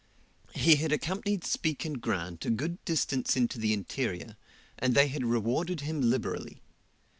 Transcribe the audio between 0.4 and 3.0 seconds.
He had accompanied Speke and Grant a good